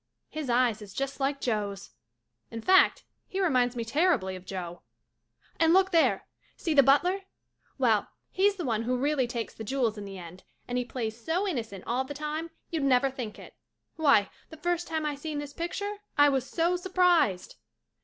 His 0.29 0.49
eyes 0.49 0.81
is 0.81 0.95
just 0.95 1.19
like 1.19 1.39
Joe's. 1.39 1.91
In 2.49 2.59
fact 2.59 3.03
he 3.27 3.39
reminds 3.39 3.75
me 3.75 3.85
terribly 3.85 4.35
of 4.35 4.47
Joe. 4.47 4.81
And 5.59 5.73
look 5.75 5.91
there, 5.91 6.25
see 6.57 6.73
the 6.73 6.81
butler? 6.81 7.19
Well, 7.77 8.07
he's 8.31 8.55
the 8.55 8.65
one 8.65 8.81
who 8.81 8.97
really 8.97 9.27
takes 9.27 9.53
the 9.53 9.63
jewels 9.63 9.99
in 9.99 10.05
the 10.05 10.17
end 10.17 10.43
and 10.67 10.79
he 10.79 10.85
plays 10.85 11.23
so 11.23 11.47
innocent 11.47 11.83
all 11.85 12.03
the 12.03 12.15
time 12.15 12.49
you'd 12.71 12.81
never 12.81 13.11
think 13.11 13.37
it. 13.37 13.53
Why, 13.95 14.31
the 14.49 14.57
first 14.57 14.87
time 14.87 15.05
I 15.05 15.13
seen 15.13 15.37
this 15.37 15.53
picture 15.53 15.97
I 16.17 16.29
was 16.29 16.49
so 16.49 16.77
surprised. 16.77 17.57